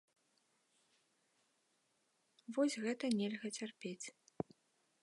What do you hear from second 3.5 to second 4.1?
цярпець.